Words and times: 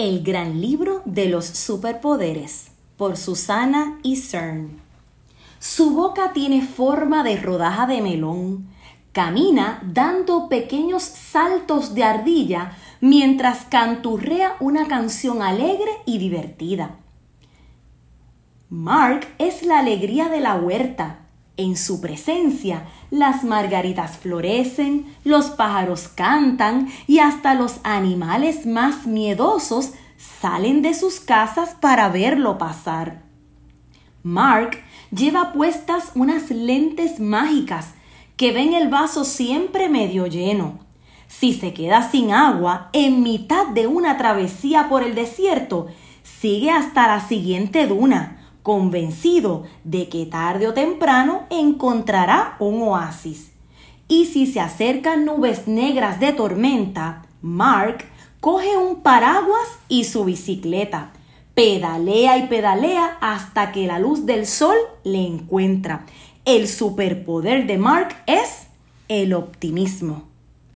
El 0.00 0.22
gran 0.22 0.62
libro 0.62 1.02
de 1.04 1.28
los 1.28 1.44
superpoderes 1.44 2.70
por 2.96 3.18
Susana 3.18 3.98
y 4.02 4.16
CERN. 4.16 4.80
Su 5.58 5.90
boca 5.90 6.32
tiene 6.32 6.62
forma 6.62 7.22
de 7.22 7.36
rodaja 7.36 7.86
de 7.86 8.00
melón. 8.00 8.66
Camina 9.12 9.78
dando 9.84 10.48
pequeños 10.48 11.02
saltos 11.02 11.94
de 11.94 12.04
ardilla 12.04 12.78
mientras 13.02 13.66
canturrea 13.66 14.56
una 14.58 14.88
canción 14.88 15.42
alegre 15.42 15.90
y 16.06 16.16
divertida. 16.16 16.96
Mark 18.70 19.28
es 19.36 19.66
la 19.66 19.80
alegría 19.80 20.30
de 20.30 20.40
la 20.40 20.56
huerta. 20.56 21.26
En 21.60 21.76
su 21.76 22.00
presencia, 22.00 22.86
las 23.10 23.44
margaritas 23.44 24.16
florecen, 24.16 25.14
los 25.24 25.50
pájaros 25.50 26.08
cantan 26.08 26.88
y 27.06 27.18
hasta 27.18 27.52
los 27.52 27.80
animales 27.82 28.64
más 28.64 29.06
miedosos 29.06 29.92
salen 30.16 30.80
de 30.80 30.94
sus 30.94 31.20
casas 31.20 31.76
para 31.78 32.08
verlo 32.08 32.56
pasar. 32.56 33.24
Mark 34.22 34.82
lleva 35.10 35.52
puestas 35.52 36.12
unas 36.14 36.48
lentes 36.50 37.20
mágicas 37.20 37.88
que 38.38 38.52
ven 38.52 38.72
el 38.72 38.88
vaso 38.88 39.26
siempre 39.26 39.90
medio 39.90 40.28
lleno. 40.28 40.78
Si 41.28 41.52
se 41.52 41.74
queda 41.74 42.10
sin 42.10 42.32
agua 42.32 42.88
en 42.94 43.22
mitad 43.22 43.66
de 43.66 43.86
una 43.86 44.16
travesía 44.16 44.88
por 44.88 45.02
el 45.02 45.14
desierto, 45.14 45.88
sigue 46.22 46.70
hasta 46.70 47.06
la 47.06 47.20
siguiente 47.20 47.86
duna 47.86 48.39
convencido 48.62 49.64
de 49.84 50.08
que 50.08 50.26
tarde 50.26 50.68
o 50.68 50.74
temprano 50.74 51.46
encontrará 51.50 52.56
un 52.58 52.82
oasis. 52.82 53.52
Y 54.08 54.26
si 54.26 54.46
se 54.46 54.60
acercan 54.60 55.24
nubes 55.24 55.68
negras 55.68 56.20
de 56.20 56.32
tormenta, 56.32 57.22
Mark 57.42 58.04
coge 58.40 58.76
un 58.76 59.02
paraguas 59.02 59.78
y 59.88 60.04
su 60.04 60.24
bicicleta. 60.24 61.12
Pedalea 61.54 62.38
y 62.38 62.48
pedalea 62.48 63.18
hasta 63.20 63.72
que 63.72 63.86
la 63.86 63.98
luz 63.98 64.26
del 64.26 64.46
sol 64.46 64.76
le 65.04 65.26
encuentra. 65.26 66.06
El 66.44 66.68
superpoder 66.68 67.66
de 67.66 67.78
Mark 67.78 68.16
es 68.26 68.68
el 69.08 69.34
optimismo. 69.34 70.24